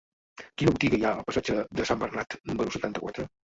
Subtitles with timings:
[0.61, 3.33] Quina botiga hi ha al passatge de Sant Bernat número setanta-quatre?